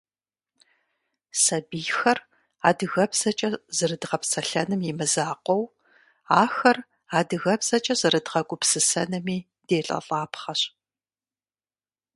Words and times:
Сабийхэр 1.43 2.19
адыгэбзэкӏэ 2.69 3.49
зэрыдгъэпсэлъэным 3.77 4.81
имызакъуэу, 4.91 5.63
ахэр 6.41 6.77
адыгэбзэкӀэ 7.17 7.93
зэрыдгъэгупсысэнми 7.99 9.37
делӀэлӀапхъэщ. 9.67 10.61